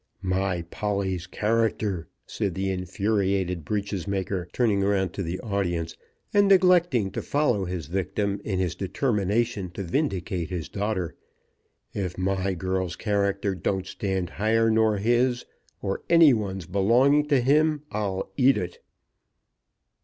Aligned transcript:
"My 0.23 0.63
Polly's 0.63 1.27
character!" 1.27 2.07
said 2.25 2.55
the 2.55 2.71
infuriated 2.71 3.63
breeches 3.63 4.07
maker, 4.07 4.47
turning 4.51 4.81
round 4.81 5.13
to 5.13 5.21
the 5.21 5.39
audience, 5.41 5.95
and 6.33 6.47
neglecting 6.47 7.11
to 7.11 7.21
follow 7.21 7.65
his 7.65 7.85
victim 7.85 8.41
in 8.43 8.57
his 8.57 8.73
determination 8.73 9.69
to 9.75 9.83
vindicate 9.83 10.49
his 10.49 10.69
daughter. 10.69 11.13
"If 11.93 12.17
my 12.17 12.55
girl's 12.55 12.95
character 12.95 13.53
don't 13.53 13.85
stand 13.85 14.31
higher 14.31 14.71
nor 14.71 14.97
his 14.97 15.45
or 15.83 16.01
any 16.09 16.33
one's 16.33 16.65
belonging 16.65 17.27
to 17.27 17.39
him 17.39 17.83
I'll 17.91 18.31
eat 18.37 18.57
it!" 18.57 18.79